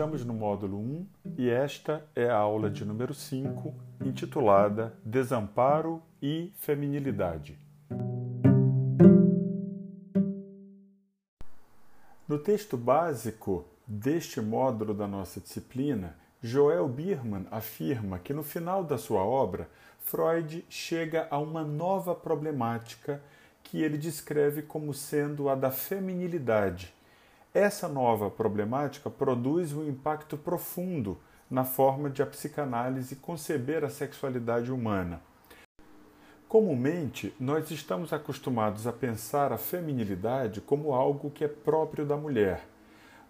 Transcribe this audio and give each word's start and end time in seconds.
Estamos 0.00 0.24
no 0.24 0.32
módulo 0.32 0.78
1 0.78 1.06
e 1.36 1.50
esta 1.50 2.02
é 2.16 2.26
a 2.26 2.34
aula 2.34 2.70
de 2.70 2.86
número 2.86 3.12
5, 3.12 3.74
intitulada 4.02 4.94
Desamparo 5.04 6.02
e 6.22 6.54
Feminilidade. 6.56 7.58
No 12.26 12.38
texto 12.38 12.78
básico 12.78 13.66
deste 13.86 14.40
módulo 14.40 14.94
da 14.94 15.06
nossa 15.06 15.38
disciplina, 15.38 16.16
Joel 16.42 16.88
Biermann 16.88 17.44
afirma 17.50 18.18
que 18.18 18.32
no 18.32 18.42
final 18.42 18.82
da 18.82 18.96
sua 18.96 19.22
obra, 19.22 19.68
Freud 19.98 20.64
chega 20.70 21.28
a 21.30 21.36
uma 21.36 21.62
nova 21.62 22.14
problemática 22.14 23.20
que 23.62 23.82
ele 23.82 23.98
descreve 23.98 24.62
como 24.62 24.94
sendo 24.94 25.50
a 25.50 25.54
da 25.54 25.70
feminilidade 25.70 26.98
essa 27.52 27.88
nova 27.88 28.30
problemática 28.30 29.10
produz 29.10 29.72
um 29.72 29.86
impacto 29.88 30.36
profundo 30.36 31.18
na 31.50 31.64
forma 31.64 32.08
de 32.08 32.22
a 32.22 32.26
psicanálise 32.26 33.16
conceber 33.16 33.84
a 33.84 33.90
sexualidade 33.90 34.70
humana. 34.70 35.20
Comumente, 36.48 37.34
nós 37.38 37.70
estamos 37.70 38.12
acostumados 38.12 38.86
a 38.86 38.92
pensar 38.92 39.52
a 39.52 39.58
feminilidade 39.58 40.60
como 40.60 40.92
algo 40.92 41.30
que 41.30 41.44
é 41.44 41.48
próprio 41.48 42.04
da 42.04 42.16
mulher. 42.16 42.66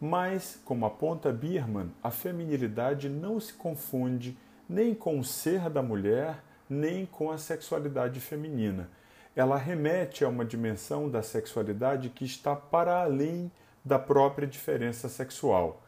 Mas, 0.00 0.58
como 0.64 0.86
aponta 0.86 1.30
Biermann, 1.30 1.90
a 2.02 2.10
feminilidade 2.10 3.08
não 3.08 3.38
se 3.38 3.52
confunde 3.52 4.38
nem 4.68 4.94
com 4.94 5.18
o 5.18 5.24
ser 5.24 5.68
da 5.68 5.82
mulher, 5.82 6.42
nem 6.68 7.04
com 7.04 7.30
a 7.30 7.36
sexualidade 7.36 8.20
feminina. 8.20 8.88
Ela 9.34 9.56
remete 9.56 10.24
a 10.24 10.28
uma 10.28 10.44
dimensão 10.44 11.08
da 11.08 11.22
sexualidade 11.22 12.08
que 12.08 12.24
está 12.24 12.54
para 12.56 13.02
além 13.02 13.50
da 13.84 13.98
própria 13.98 14.46
diferença 14.46 15.08
sexual. 15.08 15.82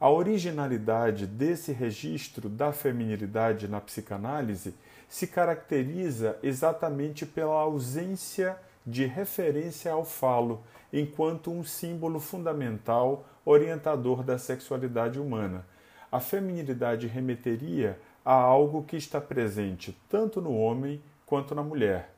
A 0.00 0.10
originalidade 0.10 1.26
desse 1.26 1.72
registro 1.72 2.48
da 2.48 2.72
feminilidade 2.72 3.68
na 3.68 3.80
psicanálise 3.80 4.74
se 5.08 5.26
caracteriza 5.26 6.38
exatamente 6.42 7.24
pela 7.24 7.54
ausência 7.54 8.56
de 8.86 9.06
referência 9.06 9.92
ao 9.92 10.04
falo 10.04 10.62
enquanto 10.92 11.50
um 11.50 11.64
símbolo 11.64 12.20
fundamental 12.20 13.24
orientador 13.44 14.22
da 14.22 14.38
sexualidade 14.38 15.18
humana. 15.18 15.66
A 16.10 16.20
feminilidade 16.20 17.06
remeteria 17.06 17.98
a 18.24 18.34
algo 18.34 18.84
que 18.84 18.96
está 18.96 19.20
presente 19.20 19.98
tanto 20.08 20.40
no 20.40 20.56
homem 20.56 21.02
quanto 21.26 21.54
na 21.54 21.62
mulher. 21.62 22.13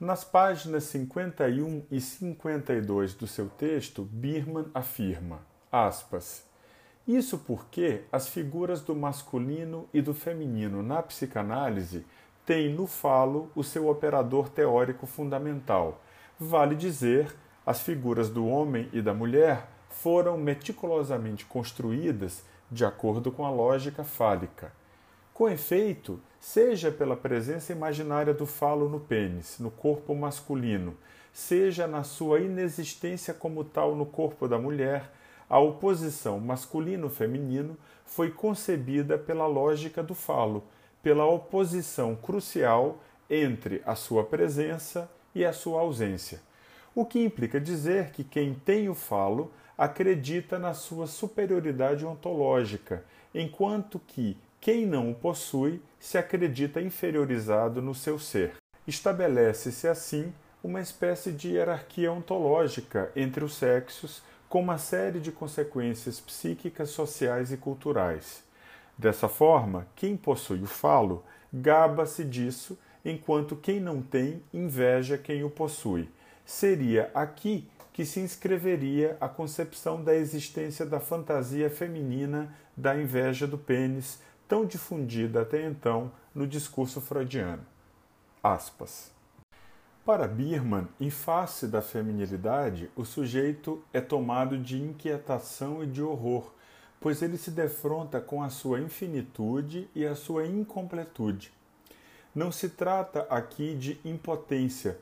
Nas 0.00 0.24
páginas 0.24 0.84
51 0.84 1.84
e 1.90 2.00
52 2.00 3.12
do 3.12 3.26
seu 3.26 3.50
texto, 3.50 4.02
Birman 4.02 4.64
afirma, 4.72 5.40
aspas, 5.70 6.42
isso 7.06 7.36
porque 7.36 8.04
as 8.10 8.26
figuras 8.26 8.80
do 8.80 8.96
masculino 8.96 9.86
e 9.92 10.00
do 10.00 10.14
feminino 10.14 10.82
na 10.82 11.02
psicanálise 11.02 12.06
têm 12.46 12.72
no 12.72 12.86
falo 12.86 13.52
o 13.54 13.62
seu 13.62 13.90
operador 13.90 14.48
teórico 14.48 15.06
fundamental. 15.06 16.00
Vale 16.38 16.74
dizer, 16.74 17.36
as 17.66 17.82
figuras 17.82 18.30
do 18.30 18.46
homem 18.46 18.88
e 18.94 19.02
da 19.02 19.12
mulher 19.12 19.68
foram 19.90 20.38
meticulosamente 20.38 21.44
construídas 21.44 22.42
de 22.70 22.86
acordo 22.86 23.30
com 23.30 23.44
a 23.44 23.50
lógica 23.50 24.02
fálica. 24.02 24.72
Com 25.40 25.48
efeito, 25.48 26.20
seja 26.38 26.92
pela 26.92 27.16
presença 27.16 27.72
imaginária 27.72 28.34
do 28.34 28.44
falo 28.44 28.90
no 28.90 29.00
pênis, 29.00 29.58
no 29.58 29.70
corpo 29.70 30.14
masculino, 30.14 30.94
seja 31.32 31.86
na 31.86 32.02
sua 32.02 32.40
inexistência 32.40 33.32
como 33.32 33.64
tal 33.64 33.96
no 33.96 34.04
corpo 34.04 34.46
da 34.46 34.58
mulher, 34.58 35.10
a 35.48 35.58
oposição 35.58 36.38
masculino-feminino 36.38 37.74
foi 38.04 38.30
concebida 38.30 39.16
pela 39.16 39.46
lógica 39.46 40.02
do 40.02 40.14
falo, 40.14 40.62
pela 41.02 41.24
oposição 41.24 42.14
crucial 42.14 42.98
entre 43.30 43.80
a 43.86 43.94
sua 43.94 44.22
presença 44.22 45.10
e 45.34 45.42
a 45.42 45.54
sua 45.54 45.80
ausência. 45.80 46.42
O 46.94 47.06
que 47.06 47.18
implica 47.18 47.58
dizer 47.58 48.10
que 48.10 48.24
quem 48.24 48.52
tem 48.52 48.90
o 48.90 48.94
falo 48.94 49.50
acredita 49.78 50.58
na 50.58 50.74
sua 50.74 51.06
superioridade 51.06 52.04
ontológica, 52.04 53.02
enquanto 53.34 53.98
que 53.98 54.36
quem 54.60 54.84
não 54.84 55.10
o 55.10 55.14
possui 55.14 55.80
se 55.98 56.18
acredita 56.18 56.80
inferiorizado 56.80 57.80
no 57.80 57.94
seu 57.94 58.18
ser. 58.18 58.52
Estabelece-se 58.86 59.88
assim 59.88 60.32
uma 60.62 60.80
espécie 60.80 61.32
de 61.32 61.52
hierarquia 61.52 62.12
ontológica 62.12 63.10
entre 63.16 63.42
os 63.42 63.54
sexos, 63.54 64.22
com 64.48 64.60
uma 64.60 64.76
série 64.76 65.20
de 65.20 65.32
consequências 65.32 66.20
psíquicas, 66.20 66.90
sociais 66.90 67.50
e 67.52 67.56
culturais. 67.56 68.42
Dessa 68.98 69.28
forma, 69.28 69.86
quem 69.96 70.16
possui 70.16 70.62
o 70.62 70.66
falo 70.66 71.24
gaba-se 71.50 72.22
disso, 72.22 72.78
enquanto 73.02 73.56
quem 73.56 73.80
não 73.80 74.02
tem 74.02 74.42
inveja 74.52 75.16
quem 75.16 75.42
o 75.42 75.48
possui. 75.48 76.08
Seria 76.44 77.10
aqui 77.14 77.66
que 77.92 78.04
se 78.04 78.20
inscreveria 78.20 79.16
a 79.20 79.28
concepção 79.28 80.02
da 80.02 80.14
existência 80.14 80.84
da 80.84 81.00
fantasia 81.00 81.70
feminina 81.70 82.54
da 82.76 82.96
inveja 82.96 83.46
do 83.46 83.58
pênis, 83.58 84.20
tão 84.50 84.66
difundida 84.66 85.42
até 85.42 85.64
então 85.64 86.10
no 86.34 86.44
discurso 86.44 87.00
freudiano. 87.00 87.64
Aspas. 88.42 89.12
Para 90.04 90.26
Biermann, 90.26 90.88
em 91.00 91.08
face 91.08 91.68
da 91.68 91.80
feminilidade, 91.80 92.90
o 92.96 93.04
sujeito 93.04 93.80
é 93.92 94.00
tomado 94.00 94.58
de 94.58 94.76
inquietação 94.82 95.84
e 95.84 95.86
de 95.86 96.02
horror, 96.02 96.50
pois 97.00 97.22
ele 97.22 97.38
se 97.38 97.52
defronta 97.52 98.20
com 98.20 98.42
a 98.42 98.50
sua 98.50 98.80
infinitude 98.80 99.88
e 99.94 100.04
a 100.04 100.16
sua 100.16 100.44
incompletude. 100.44 101.52
Não 102.34 102.50
se 102.50 102.70
trata 102.70 103.28
aqui 103.30 103.76
de 103.76 104.00
impotência, 104.04 104.98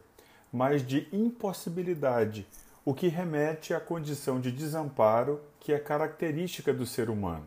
mas 0.53 0.87
de 0.87 1.09
impossibilidade, 1.11 2.47
o 2.85 2.93
que 2.93 3.09
remete 3.09 3.73
à 3.73 3.81
condição 3.81 4.39
de 4.39 4.53
desamparo 4.53 5.41
que 5.59 5.73
é 5.73 5.79
característica 5.79 6.71
do 6.71 6.85
ser 6.85 7.09
humano. 7.09 7.47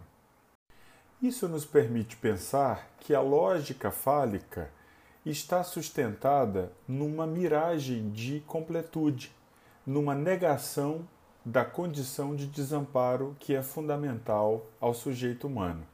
Isso 1.22 1.48
nos 1.48 1.66
permite 1.66 2.18
pensar 2.18 2.90
que 3.00 3.14
a 3.14 3.22
lógica 3.22 3.92
fálica 3.92 4.72
está 5.24 5.64
sustentada 5.64 6.72
numa 6.88 7.28
miragem 7.28 8.10
de 8.10 8.40
completude, 8.48 9.32
numa 9.86 10.16
negação 10.16 11.08
da 11.46 11.64
condição 11.64 12.36
de 12.36 12.48
desamparo 12.48 13.36
que 13.40 13.54
é 13.54 13.62
fundamental 13.62 14.66
ao 14.80 14.96
sujeito 14.96 15.46
humano. 15.46 15.86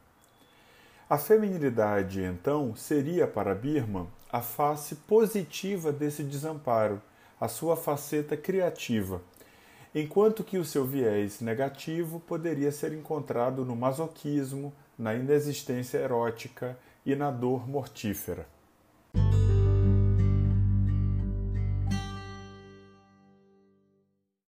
A 1.10 1.18
feminilidade, 1.18 2.22
então, 2.22 2.74
seria 2.74 3.28
para 3.28 3.54
Birman 3.54 4.08
a 4.32 4.42
face 4.42 4.96
positiva 4.96 5.92
desse 5.92 6.24
desamparo, 6.24 7.02
a 7.40 7.50
sua 7.50 7.76
faceta 7.76 8.38
criativa, 8.38 9.22
enquanto 9.94 10.42
que 10.42 10.58
o 10.58 10.64
seu 10.64 10.86
viés 10.86 11.42
negativo 11.42 12.22
poderia 12.22 12.72
ser 12.72 12.94
encontrado 12.94 13.66
no 13.66 13.76
masoquismo, 13.76 14.74
na 14.98 15.14
inexistência 15.14 15.98
erótica 15.98 16.78
e 17.06 17.16
na 17.16 17.32
dor 17.32 17.68
mortífera. 17.68 18.48